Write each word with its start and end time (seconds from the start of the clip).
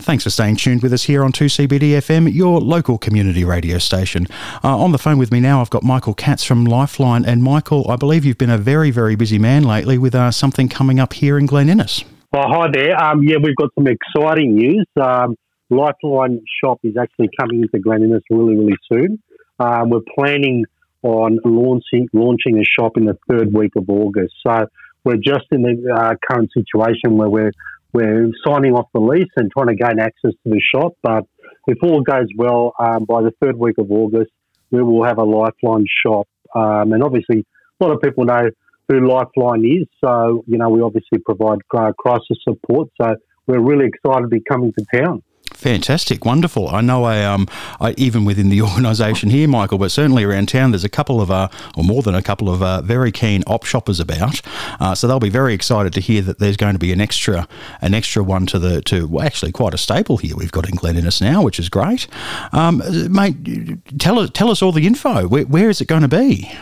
Thanks 0.00 0.24
for 0.24 0.30
staying 0.30 0.56
tuned 0.56 0.82
with 0.82 0.92
us 0.92 1.02
here 1.02 1.24
on 1.24 1.32
2CBD 1.32 1.90
FM, 1.98 2.32
your 2.32 2.60
local 2.60 2.98
community 2.98 3.44
radio 3.44 3.78
station. 3.78 4.28
Uh, 4.62 4.78
on 4.78 4.92
the 4.92 4.98
phone 4.98 5.18
with 5.18 5.32
me 5.32 5.40
now, 5.40 5.60
I've 5.60 5.70
got 5.70 5.82
Michael 5.82 6.14
Katz 6.14 6.44
from 6.44 6.64
Lifeline. 6.64 7.24
And 7.24 7.42
Michael, 7.42 7.90
I 7.90 7.96
believe 7.96 8.24
you've 8.24 8.38
been 8.38 8.48
a 8.48 8.58
very, 8.58 8.92
very 8.92 9.16
busy 9.16 9.38
man 9.38 9.64
lately 9.64 9.98
with 9.98 10.14
uh, 10.14 10.30
something 10.30 10.68
coming 10.68 11.00
up 11.00 11.14
here 11.14 11.36
in 11.36 11.46
Glen 11.46 11.68
Innes. 11.68 12.04
Well, 12.32 12.46
hi 12.48 12.68
there. 12.72 12.96
Um, 13.02 13.24
yeah, 13.24 13.36
we've 13.42 13.56
got 13.56 13.70
some 13.74 13.86
exciting 13.88 14.54
news. 14.54 14.86
Um, 15.00 15.36
Lifeline 15.68 16.42
shop 16.62 16.78
is 16.84 16.96
actually 16.96 17.28
coming 17.38 17.62
into 17.62 17.78
Glen 17.78 18.02
Innes 18.02 18.22
really, 18.30 18.56
really 18.56 18.76
soon. 18.90 19.22
Um, 19.58 19.90
we're 19.90 20.00
planning 20.16 20.64
on 21.02 21.38
launching 21.44 22.08
launching 22.12 22.58
a 22.58 22.64
shop 22.64 22.96
in 22.96 23.04
the 23.04 23.18
third 23.28 23.52
week 23.52 23.72
of 23.76 23.88
August. 23.88 24.34
So 24.46 24.66
we're 25.04 25.16
just 25.16 25.46
in 25.50 25.62
the 25.62 25.92
uh, 25.92 26.14
current 26.30 26.50
situation 26.52 27.16
where 27.16 27.28
we're 27.28 27.52
we're 27.92 28.30
signing 28.46 28.74
off 28.74 28.88
the 28.92 29.00
lease 29.00 29.28
and 29.36 29.50
trying 29.50 29.68
to 29.68 29.74
gain 29.74 29.98
access 29.98 30.32
to 30.32 30.46
the 30.46 30.60
shop. 30.74 30.92
But 31.02 31.24
if 31.66 31.78
all 31.82 32.02
goes 32.02 32.28
well, 32.36 32.72
um, 32.78 33.04
by 33.04 33.22
the 33.22 33.32
third 33.42 33.56
week 33.56 33.78
of 33.78 33.90
August, 33.90 34.30
we 34.70 34.82
will 34.82 35.04
have 35.04 35.18
a 35.18 35.24
Lifeline 35.24 35.86
shop. 36.04 36.28
Um, 36.54 36.92
and 36.92 37.02
obviously, 37.02 37.46
a 37.80 37.84
lot 37.84 37.94
of 37.94 38.00
people 38.02 38.24
know 38.24 38.50
who 38.88 39.08
Lifeline 39.08 39.64
is. 39.64 39.86
So, 40.04 40.44
you 40.46 40.58
know, 40.58 40.68
we 40.68 40.80
obviously 40.82 41.18
provide 41.18 41.58
crisis 41.68 42.38
support. 42.42 42.88
So 43.00 43.16
we're 43.46 43.60
really 43.60 43.86
excited 43.86 44.22
to 44.22 44.28
be 44.28 44.40
coming 44.40 44.72
to 44.78 44.84
town. 44.94 45.22
Fantastic, 45.58 46.24
wonderful. 46.24 46.68
I 46.68 46.82
know 46.82 47.02
I 47.02 47.24
um 47.24 47.48
I, 47.80 47.92
even 47.98 48.24
within 48.24 48.48
the 48.48 48.62
organisation 48.74 49.28
here, 49.28 49.48
Michael, 49.48 49.76
but 49.78 49.90
certainly 49.90 50.22
around 50.22 50.48
town, 50.48 50.70
there's 50.70 50.84
a 50.84 50.88
couple 50.88 51.20
of 51.20 51.32
uh 51.32 51.48
or 51.76 51.82
more 51.82 52.00
than 52.00 52.14
a 52.14 52.22
couple 52.22 52.48
of 52.48 52.62
uh, 52.62 52.80
very 52.82 53.10
keen 53.10 53.42
op 53.48 53.64
shoppers 53.64 53.98
about. 53.98 54.40
Uh, 54.78 54.94
so 54.94 55.08
they'll 55.08 55.18
be 55.18 55.28
very 55.28 55.54
excited 55.54 55.92
to 55.94 56.00
hear 56.00 56.22
that 56.22 56.38
there's 56.38 56.56
going 56.56 56.74
to 56.74 56.78
be 56.78 56.92
an 56.92 57.00
extra 57.00 57.48
an 57.80 57.92
extra 57.92 58.22
one 58.22 58.46
to 58.46 58.60
the 58.60 58.82
to 58.82 59.08
well, 59.08 59.26
actually 59.26 59.50
quite 59.50 59.74
a 59.74 59.78
staple 59.78 60.18
here 60.18 60.36
we've 60.36 60.52
got 60.52 60.68
in 60.68 60.76
Glen 60.76 60.96
Innes 60.96 61.20
now, 61.20 61.42
which 61.42 61.58
is 61.58 61.68
great. 61.68 62.06
Um, 62.52 62.80
mate, 63.12 63.98
tell 63.98 64.20
us 64.20 64.30
tell 64.32 64.52
us 64.52 64.62
all 64.62 64.70
the 64.70 64.86
info. 64.86 65.26
Where, 65.26 65.44
where 65.44 65.68
is 65.68 65.80
it 65.80 65.88
going 65.88 66.02
to 66.02 66.08
be? 66.08 66.52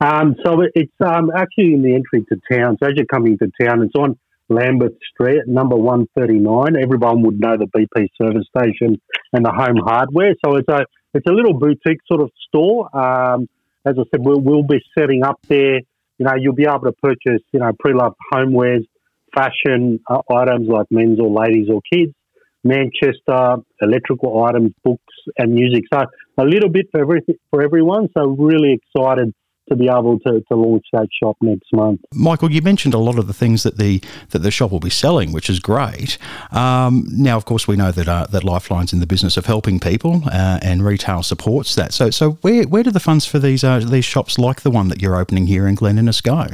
Um, 0.00 0.34
so 0.42 0.62
it's 0.74 0.92
um, 1.04 1.30
actually 1.36 1.74
in 1.74 1.82
the 1.82 1.94
entry 1.94 2.24
to 2.30 2.40
town. 2.50 2.78
So 2.82 2.88
as 2.88 2.94
you're 2.96 3.04
coming 3.04 3.36
to 3.36 3.50
town, 3.60 3.82
it's 3.82 3.94
on 3.94 4.18
Lambeth 4.48 4.96
Street, 5.12 5.42
number 5.46 5.76
139. 5.76 6.76
Everyone 6.82 7.22
would 7.22 7.40
know 7.40 7.56
the 7.56 7.66
BP 7.66 8.08
service 8.20 8.46
station 8.56 9.00
and 9.32 9.44
the 9.44 9.50
home 9.50 9.78
hardware. 9.84 10.34
So 10.44 10.56
it's 10.56 10.68
a 10.68 10.84
it's 11.14 11.26
a 11.28 11.32
little 11.32 11.54
boutique 11.54 12.00
sort 12.06 12.20
of 12.20 12.30
store. 12.48 12.94
Um, 12.96 13.48
as 13.86 13.94
I 13.98 14.02
said, 14.10 14.24
we'll, 14.24 14.40
we'll 14.40 14.64
be 14.64 14.82
setting 14.98 15.22
up 15.22 15.40
there. 15.48 15.76
You 16.18 16.26
know, 16.26 16.32
you'll 16.38 16.54
be 16.54 16.66
able 16.66 16.80
to 16.80 16.92
purchase, 16.92 17.42
you 17.52 17.60
know, 17.60 17.70
pre-loved 17.78 18.16
homewares, 18.32 18.84
fashion 19.34 20.00
uh, 20.08 20.22
items 20.32 20.68
like 20.68 20.86
men's 20.90 21.20
or 21.20 21.30
ladies 21.30 21.68
or 21.70 21.80
kids, 21.92 22.12
Manchester, 22.64 23.56
electrical 23.80 24.42
items, 24.44 24.72
books 24.82 25.14
and 25.38 25.54
music. 25.54 25.84
So 25.92 26.00
a 26.38 26.44
little 26.44 26.70
bit 26.70 26.86
for 26.90 27.00
everything 27.00 27.36
for 27.50 27.62
everyone. 27.62 28.08
So 28.16 28.26
really 28.26 28.78
excited 28.80 29.34
to 29.68 29.76
be 29.76 29.88
able 29.88 30.18
to, 30.20 30.42
to 30.48 30.56
launch 30.56 30.84
that 30.92 31.08
shop 31.22 31.36
next 31.40 31.72
month. 31.72 32.00
Michael, 32.12 32.50
you 32.50 32.62
mentioned 32.62 32.94
a 32.94 32.98
lot 32.98 33.18
of 33.18 33.26
the 33.26 33.32
things 33.32 33.62
that 33.62 33.78
the 33.78 34.02
that 34.30 34.40
the 34.40 34.50
shop 34.50 34.70
will 34.70 34.80
be 34.80 34.90
selling, 34.90 35.32
which 35.32 35.48
is 35.48 35.60
great. 35.60 36.18
Um, 36.52 37.06
now, 37.10 37.36
of 37.36 37.44
course, 37.44 37.66
we 37.66 37.76
know 37.76 37.92
that 37.92 38.08
uh, 38.08 38.26
that 38.30 38.44
Lifeline's 38.44 38.92
in 38.92 39.00
the 39.00 39.06
business 39.06 39.36
of 39.36 39.46
helping 39.46 39.80
people, 39.80 40.22
uh, 40.26 40.58
and 40.62 40.84
retail 40.84 41.22
supports 41.22 41.74
that. 41.74 41.92
So, 41.92 42.10
so 42.10 42.32
where 42.42 42.64
where 42.64 42.82
do 42.82 42.90
the 42.90 43.00
funds 43.00 43.26
for 43.26 43.38
these 43.38 43.64
uh, 43.64 43.80
these 43.80 44.04
shops 44.04 44.38
like 44.38 44.62
the 44.62 44.70
one 44.70 44.88
that 44.88 45.00
you're 45.00 45.16
opening 45.16 45.46
here 45.46 45.66
in 45.66 45.74
Glen 45.74 45.98
Innes 45.98 46.20
go? 46.20 46.46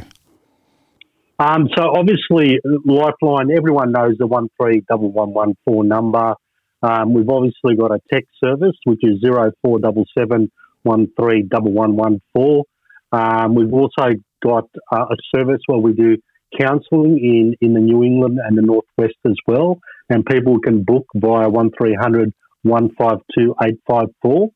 Um, 1.38 1.68
so 1.74 1.92
obviously, 1.96 2.58
Lifeline. 2.84 3.50
Everyone 3.50 3.92
knows 3.92 4.16
the 4.18 4.26
one 4.26 4.48
three 4.60 4.82
double 4.88 5.10
one 5.10 5.32
one 5.32 5.54
four 5.64 5.84
number. 5.84 6.34
Um, 6.82 7.12
we've 7.12 7.28
obviously 7.28 7.76
got 7.76 7.92
a 7.92 8.00
text 8.12 8.30
service 8.42 8.76
which 8.84 9.00
is 9.02 9.20
zero 9.20 9.50
four 9.62 9.78
double 9.78 10.04
seven 10.16 10.50
one 10.82 11.08
three 11.18 11.42
double 11.42 11.72
one 11.72 11.96
one 11.96 12.20
four. 12.34 12.64
Um, 13.12 13.54
we've 13.54 13.72
also 13.72 14.10
got 14.42 14.68
uh, 14.92 15.06
a 15.10 15.16
service 15.34 15.60
where 15.66 15.78
we 15.78 15.92
do 15.92 16.16
counselling 16.58 17.18
in, 17.18 17.54
in 17.60 17.74
the 17.74 17.80
New 17.80 18.02
England 18.02 18.38
and 18.44 18.56
the 18.56 18.62
Northwest 18.62 19.18
as 19.26 19.36
well, 19.46 19.78
and 20.08 20.24
people 20.24 20.58
can 20.60 20.82
book 20.82 21.06
via 21.14 21.48
1300 21.48 22.32
152 22.62 23.54
854, 23.62 24.50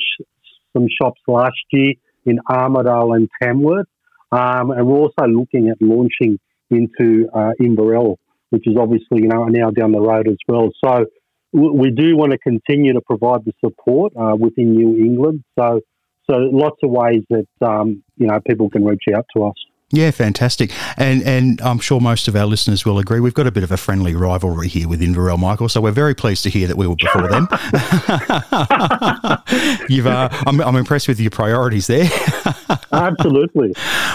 some 0.74 0.88
shops 1.02 1.22
last 1.28 1.60
year 1.72 1.94
in 2.26 2.40
Armidale 2.50 3.16
and 3.16 3.30
Tamworth, 3.42 3.88
um, 4.32 4.72
and 4.72 4.88
we're 4.88 4.98
also 4.98 5.26
looking 5.28 5.70
at 5.70 5.78
launching 5.82 6.40
into 6.70 7.28
uh, 7.34 7.52
Inverell, 7.60 8.18
which 8.50 8.64
is 8.66 8.76
obviously 8.80 9.22
you 9.22 9.28
know 9.28 9.46
now 9.46 9.72
down 9.72 9.92
the 9.92 10.00
road 10.00 10.28
as 10.28 10.38
well. 10.48 10.70
So 10.84 11.06
we 11.54 11.92
do 11.92 12.16
want 12.16 12.32
to 12.32 12.38
continue 12.38 12.94
to 12.94 13.02
provide 13.02 13.44
the 13.46 13.52
support 13.64 14.14
uh, 14.16 14.36
within 14.40 14.72
New 14.72 14.96
England. 14.98 15.44
So 15.60 15.82
so 16.30 16.38
lots 16.38 16.78
of 16.84 16.92
ways 16.92 17.24
that 17.30 17.48
um, 17.62 18.04
you 18.18 18.28
know 18.28 18.40
people 18.48 18.70
can 18.70 18.86
reach 18.86 19.04
out 19.14 19.26
to 19.36 19.46
us. 19.46 19.56
Yeah, 19.94 20.12
fantastic. 20.12 20.72
And 20.96 21.22
and 21.24 21.60
I'm 21.62 21.80
sure 21.80 22.00
most 22.00 22.30
of 22.30 22.36
our 22.36 22.46
listeners 22.46 22.86
will 22.86 22.98
agree. 22.98 23.20
We've 23.20 23.34
got 23.34 23.46
a 23.46 23.52
bit 23.52 23.64
of 23.64 23.72
a 23.72 23.78
friendly 23.78 24.16
rivalry 24.16 24.70
here 24.70 24.88
with 24.88 25.02
Inverell, 25.02 25.38
Michael. 25.38 25.68
So 25.68 25.82
we're 25.82 25.92
very 25.92 26.16
pleased 26.16 26.44
to 26.44 26.50
hear 26.50 26.66
that 26.68 26.78
we 26.78 26.88
were 26.88 26.96
before 26.96 27.28
them. 27.28 27.50
You've, 29.90 30.08
uh, 30.08 30.30
I'm, 30.48 30.62
I'm 30.62 30.78
impressed 30.78 31.10
with 31.10 31.20
your 31.20 31.32
priorities 31.32 31.88
there. 31.88 32.10
Absolutely, 32.94 33.74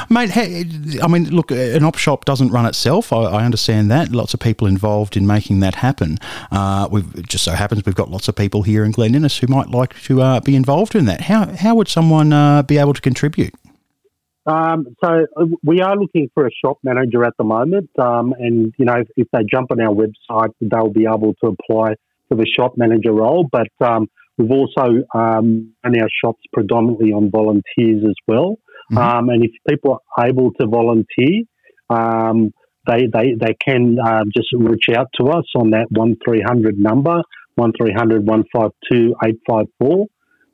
mate. 0.08 0.30
Hey, 0.30 0.64
I 1.02 1.08
mean, 1.08 1.28
look, 1.30 1.50
an 1.50 1.84
op 1.84 1.96
shop 1.96 2.24
doesn't 2.24 2.50
run 2.50 2.64
itself. 2.64 3.12
I, 3.12 3.24
I, 3.24 3.44
understand 3.44 3.90
that. 3.90 4.12
Lots 4.12 4.34
of 4.34 4.40
people 4.40 4.66
involved 4.66 5.16
in 5.16 5.26
making 5.26 5.60
that 5.60 5.76
happen. 5.76 6.18
Uh, 6.50 6.88
we've 6.90 7.26
just 7.26 7.44
so 7.44 7.52
happens 7.52 7.84
we've 7.84 7.94
got 7.94 8.10
lots 8.10 8.28
of 8.28 8.36
people 8.36 8.62
here 8.62 8.84
in 8.84 8.92
Glen 8.92 9.14
Innes 9.14 9.38
who 9.38 9.46
might 9.46 9.70
like 9.70 10.00
to 10.02 10.22
uh, 10.22 10.40
be 10.40 10.56
involved 10.56 10.94
in 10.94 11.04
that. 11.06 11.22
How 11.22 11.46
how 11.54 11.74
would 11.74 11.88
someone 11.88 12.32
uh, 12.32 12.62
be 12.62 12.78
able 12.78 12.94
to 12.94 13.00
contribute? 13.00 13.54
Um, 14.46 14.86
so 15.02 15.26
uh, 15.36 15.44
we 15.64 15.80
are 15.80 15.96
looking 15.96 16.30
for 16.32 16.46
a 16.46 16.50
shop 16.64 16.78
manager 16.84 17.24
at 17.24 17.34
the 17.36 17.44
moment, 17.44 17.90
um, 17.98 18.32
and 18.38 18.72
you 18.78 18.84
know 18.84 18.94
if, 18.94 19.08
if, 19.16 19.28
they 19.32 19.40
jump 19.50 19.72
on 19.72 19.80
our 19.80 19.92
website, 19.92 20.52
they'll 20.60 20.92
be 20.92 21.06
able 21.06 21.34
to 21.42 21.50
apply 21.50 21.94
for 22.28 22.36
the 22.36 22.46
shop 22.46 22.74
manager 22.76 23.12
role. 23.12 23.48
But 23.50 23.68
um, 23.80 24.08
we've 24.38 24.50
also 24.50 25.02
um, 25.14 25.72
run 25.82 26.00
our 26.00 26.08
shops 26.24 26.42
predominantly 26.52 27.10
on 27.10 27.30
volunteers 27.30 28.04
as 28.08 28.14
well. 28.28 28.58
Mm-hmm. 28.92 28.98
Um, 28.98 29.28
and 29.30 29.44
if 29.44 29.50
people 29.68 30.00
are 30.16 30.26
able 30.26 30.52
to 30.60 30.66
volunteer, 30.66 31.42
um, 31.90 32.52
they, 32.86 33.08
they 33.12 33.34
they 33.38 33.54
can 33.54 33.96
uh, 33.98 34.22
just 34.34 34.52
reach 34.52 34.88
out 34.96 35.08
to 35.20 35.26
us 35.30 35.46
on 35.56 35.70
that 35.70 35.86
one 35.90 36.16
three 36.24 36.42
hundred 36.46 36.78
number 36.78 37.20
one 37.56 37.72
152 37.80 39.14
854 39.24 40.06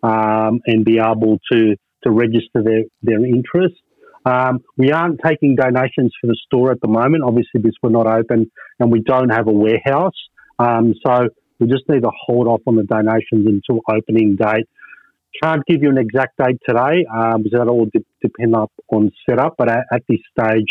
and 0.02 0.84
be 0.84 0.98
able 0.98 1.38
to 1.50 1.76
to 2.04 2.10
register 2.10 2.62
their, 2.62 2.82
their 3.02 3.24
interest. 3.24 3.74
Um, 4.24 4.60
we 4.76 4.92
aren't 4.92 5.20
taking 5.24 5.56
donations 5.56 6.12
for 6.20 6.28
the 6.28 6.36
store 6.46 6.70
at 6.70 6.80
the 6.80 6.88
moment, 6.88 7.24
obviously, 7.24 7.60
because 7.60 7.76
we're 7.82 7.90
not 7.90 8.06
open 8.06 8.50
and 8.78 8.92
we 8.92 9.00
don't 9.00 9.30
have 9.30 9.48
a 9.48 9.52
warehouse. 9.52 10.14
Um, 10.58 10.94
so 11.04 11.28
we 11.58 11.66
just 11.66 11.88
need 11.88 12.02
to 12.02 12.10
hold 12.26 12.46
off 12.46 12.60
on 12.66 12.76
the 12.76 12.84
donations 12.84 13.46
until 13.46 13.80
opening 13.90 14.36
date. 14.36 14.68
Can't 15.42 15.64
give 15.66 15.82
you 15.82 15.88
an 15.88 15.98
exact 15.98 16.36
date 16.36 16.58
today 16.68 17.06
um, 17.12 17.42
because 17.42 17.58
that 17.58 17.68
all 17.68 17.86
de- 17.86 18.04
depend 18.20 18.54
up 18.54 18.70
on 18.92 19.10
setup. 19.28 19.54
But 19.56 19.70
at, 19.70 19.84
at 19.92 20.02
this 20.08 20.20
stage, 20.38 20.66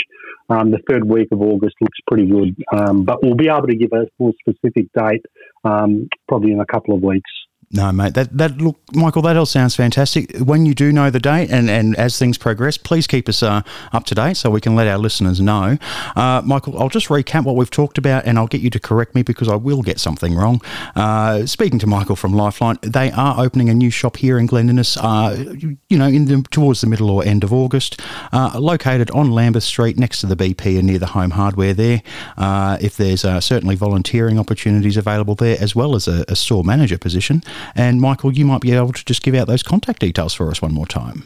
um, 0.50 0.72
the 0.72 0.80
third 0.88 1.04
week 1.04 1.30
of 1.32 1.42
August 1.42 1.76
looks 1.82 1.98
pretty 2.08 2.28
good. 2.28 2.56
Um, 2.72 3.04
but 3.04 3.24
we'll 3.24 3.36
be 3.36 3.50
able 3.50 3.68
to 3.68 3.76
give 3.76 3.92
a 3.92 4.06
more 4.20 4.34
specific 4.40 4.88
date 4.94 5.26
um, 5.64 6.08
probably 6.28 6.52
in 6.52 6.60
a 6.60 6.66
couple 6.66 6.96
of 6.96 7.02
weeks. 7.02 7.32
No, 7.74 7.90
mate. 7.94 8.16
That 8.16 8.38
that 8.38 8.58
look, 8.58 8.78
Michael. 8.92 9.22
That 9.22 9.38
all 9.38 9.46
sounds 9.46 9.76
fantastic. 9.76 10.36
When 10.38 10.66
you 10.66 10.74
do 10.74 10.92
know 10.92 11.10
the 11.10 11.22
date, 11.22 11.50
and, 11.50 11.70
and 11.70 11.96
as 11.96 12.20
things 12.20 12.38
progress, 12.38 12.78
please 12.78 13.08
keep 13.08 13.30
us 13.30 13.42
uh, 13.42 13.62
up 13.94 14.06
to 14.08 14.16
date 14.16 14.36
so 14.36 14.50
we 14.50 14.60
can 14.60 14.76
let 14.76 14.88
our 14.88 14.98
listeners 14.98 15.40
know. 15.40 15.78
Uh, 16.18 16.42
Michael, 16.44 16.78
I'll 16.78 16.90
just 16.90 17.08
recap 17.08 17.46
what 17.46 17.56
we've 17.56 17.72
talked 17.72 17.98
about, 17.98 18.26
and 18.26 18.38
I'll 18.38 18.48
get 18.48 18.60
you 18.60 18.70
to 18.72 18.80
correct 18.80 19.16
me 19.16 19.22
because 19.22 19.48
I 19.48 19.56
will 19.56 19.84
get 19.84 20.02
something 20.02 20.36
wrong. 20.36 20.62
Uh, 20.98 21.46
speaking 21.46 21.80
to 21.80 21.88
Michael 21.88 22.18
from 22.18 22.34
Lifeline, 22.34 22.78
they 22.82 23.10
are 23.12 23.40
opening 23.40 23.70
a 23.70 23.74
new 23.74 23.90
shop 23.90 24.18
here 24.18 24.38
in 24.38 24.48
Glen 24.48 24.70
Innes. 24.70 24.98
Uh, 24.98 25.56
you 25.88 25.98
know, 25.98 26.08
in 26.08 26.26
the, 26.26 26.46
towards 26.52 26.82
the 26.82 26.88
middle 26.88 27.10
or 27.10 27.24
end 27.24 27.46
of 27.46 27.54
August, 27.54 28.02
uh, 28.34 28.52
located 28.60 29.10
on 29.12 29.32
Lambeth 29.32 29.64
Street, 29.64 29.98
next 29.98 30.20
to 30.22 30.28
the 30.28 30.36
BP 30.36 30.78
and 30.78 30.88
near 30.88 31.00
the 31.00 31.08
Home 31.08 31.32
Hardware. 31.32 31.74
There, 31.74 32.02
uh, 32.38 32.78
if 32.82 32.98
there's 32.98 33.22
certainly 33.22 33.76
volunteering 33.76 34.38
opportunities 34.38 34.98
available 34.98 35.36
there, 35.36 35.56
as 35.62 35.74
well 35.74 35.96
as 35.96 36.10
a, 36.10 36.26
a 36.28 36.36
store 36.36 36.66
manager 36.66 36.98
position. 36.98 37.42
And 37.76 38.02
Michael, 38.02 38.34
you 38.34 38.46
might 38.46 38.62
be 38.62 38.72
able 38.74 38.94
to 38.94 39.06
just 39.06 39.22
give 39.24 39.36
out 39.36 39.48
those 39.48 39.64
contact 39.64 40.00
details 40.00 40.34
for 40.34 40.50
us 40.50 40.62
one 40.62 40.74
more 40.74 40.86
time. 40.86 41.24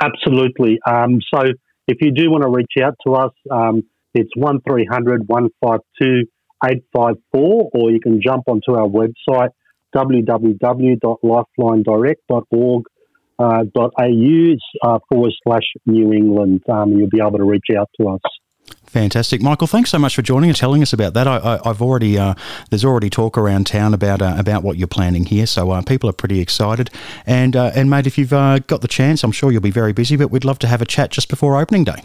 Absolutely. 0.00 0.78
Um, 0.86 1.20
so 1.32 1.42
if 1.86 1.98
you 2.00 2.12
do 2.12 2.30
want 2.30 2.42
to 2.42 2.50
reach 2.50 2.72
out 2.82 2.94
to 3.06 3.14
us, 3.14 3.32
um, 3.50 3.82
it's 4.14 4.30
1300 4.36 5.26
152 5.26 6.24
854, 6.64 7.70
or 7.74 7.90
you 7.90 7.98
can 8.00 8.22
jump 8.22 8.44
onto 8.46 8.72
our 8.72 8.88
website 8.88 9.50
www.lifelinedirect.org 9.94 12.84
uh, 13.38 13.64
.au 13.74 14.56
uh, 14.82 14.98
forward 15.08 15.32
slash 15.42 15.62
New 15.86 16.12
England. 16.12 16.60
Um, 16.70 16.92
you'll 16.92 17.08
be 17.08 17.20
able 17.20 17.38
to 17.38 17.44
reach 17.44 17.68
out 17.76 17.88
to 18.00 18.08
us. 18.08 18.20
Fantastic, 18.92 19.40
Michael. 19.40 19.66
Thanks 19.66 19.88
so 19.88 19.98
much 19.98 20.14
for 20.14 20.20
joining 20.20 20.50
and 20.50 20.56
telling 20.56 20.82
us 20.82 20.92
about 20.92 21.14
that. 21.14 21.26
I, 21.26 21.58
have 21.64 21.80
already 21.80 22.18
uh, 22.18 22.34
there's 22.68 22.84
already 22.84 23.08
talk 23.08 23.38
around 23.38 23.66
town 23.66 23.94
about 23.94 24.20
uh, 24.20 24.34
about 24.36 24.62
what 24.62 24.76
you're 24.76 24.86
planning 24.86 25.24
here, 25.24 25.46
so 25.46 25.70
uh, 25.70 25.80
people 25.80 26.10
are 26.10 26.12
pretty 26.12 26.40
excited. 26.40 26.90
And 27.24 27.56
uh, 27.56 27.72
and 27.74 27.88
mate, 27.88 28.06
if 28.06 28.18
you've 28.18 28.34
uh, 28.34 28.58
got 28.58 28.82
the 28.82 28.88
chance, 28.88 29.24
I'm 29.24 29.32
sure 29.32 29.50
you'll 29.50 29.62
be 29.62 29.70
very 29.70 29.94
busy, 29.94 30.16
but 30.16 30.30
we'd 30.30 30.44
love 30.44 30.58
to 30.58 30.66
have 30.66 30.82
a 30.82 30.84
chat 30.84 31.10
just 31.10 31.30
before 31.30 31.58
opening 31.58 31.84
day. 31.84 32.04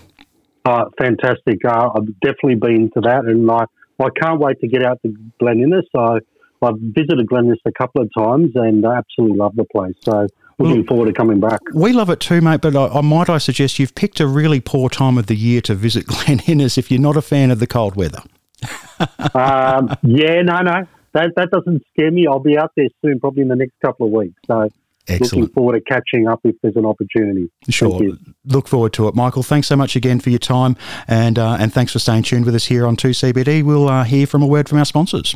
Uh, 0.63 0.85
fantastic. 0.97 1.59
I've 1.65 2.07
definitely 2.21 2.55
been 2.55 2.89
to 2.93 3.01
that, 3.01 3.25
and 3.25 3.51
I 3.51 3.65
I 3.99 4.07
can't 4.21 4.39
wait 4.39 4.61
to 4.61 4.69
get 4.69 4.85
out 4.85 5.01
to 5.05 5.13
Glen 5.41 5.59
Innes. 5.59 5.83
So 5.93 6.19
I've 6.61 6.79
visited 6.79 7.27
Glen 7.27 7.47
Innes 7.47 7.59
a 7.65 7.71
couple 7.73 8.01
of 8.01 8.09
times, 8.17 8.51
and 8.55 8.85
I 8.85 8.95
absolutely 8.95 9.37
love 9.37 9.57
the 9.57 9.65
place. 9.65 9.95
So 10.03 10.27
looking 10.59 10.85
forward 10.85 11.07
to 11.07 11.13
coming 11.13 11.39
back. 11.39 11.59
We 11.73 11.93
love 11.93 12.09
it 12.09 12.19
too, 12.19 12.41
mate. 12.41 12.61
But 12.61 12.75
I, 12.75 12.87
I, 12.87 13.01
might 13.01 13.29
I 13.29 13.37
suggest 13.37 13.79
you've 13.79 13.95
picked 13.95 14.19
a 14.19 14.27
really 14.27 14.59
poor 14.59 14.89
time 14.89 15.17
of 15.17 15.27
the 15.27 15.35
year 15.35 15.61
to 15.61 15.75
visit 15.75 16.05
Glen 16.07 16.41
Innes 16.47 16.77
if 16.77 16.91
you're 16.91 17.01
not 17.01 17.17
a 17.17 17.21
fan 17.21 17.51
of 17.51 17.59
the 17.59 17.67
cold 17.67 17.95
weather. 17.95 18.21
um, 19.35 19.95
yeah, 20.01 20.41
no, 20.41 20.61
no, 20.61 20.87
that 21.13 21.33
that 21.35 21.49
doesn't 21.51 21.83
scare 21.91 22.11
me. 22.11 22.25
I'll 22.27 22.39
be 22.39 22.57
out 22.57 22.71
there 22.75 22.87
soon, 23.03 23.19
probably 23.19 23.43
in 23.43 23.49
the 23.49 23.55
next 23.55 23.73
couple 23.83 24.07
of 24.07 24.11
weeks. 24.11 24.39
So. 24.47 24.69
Excellent. 25.09 25.33
Looking 25.43 25.53
forward 25.53 25.73
to 25.73 25.81
catching 25.81 26.27
up 26.27 26.41
if 26.43 26.55
there's 26.61 26.75
an 26.75 26.85
opportunity. 26.85 27.49
Sure. 27.69 28.01
Look 28.43 28.67
forward 28.67 28.91
to 28.93 29.07
it. 29.07 29.15
Michael, 29.15 29.41
thanks 29.41 29.67
so 29.67 29.77
much 29.77 29.95
again 29.95 30.19
for 30.19 30.29
your 30.29 30.39
time 30.39 30.75
and 31.07 31.39
uh, 31.39 31.55
and 31.59 31.73
thanks 31.73 31.93
for 31.93 31.99
staying 31.99 32.23
tuned 32.23 32.45
with 32.45 32.55
us 32.55 32.65
here 32.65 32.85
on 32.85 32.97
2CBD. 32.97 33.63
We'll 33.63 33.87
uh, 33.87 34.03
hear 34.03 34.27
from 34.27 34.43
a 34.43 34.47
word 34.47 34.67
from 34.67 34.79
our 34.79 34.85
sponsors. 34.85 35.33